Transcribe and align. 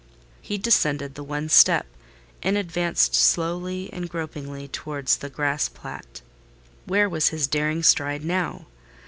He 0.41 0.57
descended 0.57 1.13
the 1.13 1.21
one 1.23 1.47
step, 1.47 1.85
and 2.41 2.57
advanced 2.57 3.13
slowly 3.13 3.87
and 3.93 4.09
gropingly 4.09 4.67
towards 4.67 5.17
the 5.17 5.29
grass 5.29 5.69
plat. 5.69 6.21
Where 6.87 7.07
was 7.07 7.27
his 7.27 7.45
daring 7.45 7.83
stride 7.83 8.25
now? 8.25 8.65